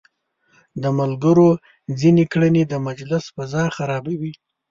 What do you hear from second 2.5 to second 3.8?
د مجلس فضا